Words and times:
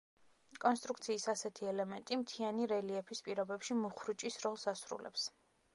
კონსტრუქციის 0.61 1.25
ასეთი 1.33 1.69
ელემენტი 1.73 2.19
მთიანი 2.23 2.67
რელიეფის 2.73 3.25
პირობებში 3.29 3.79
მუხრუჭის 3.85 4.45
როლს 4.49 4.71
ასრულებს. 4.75 5.33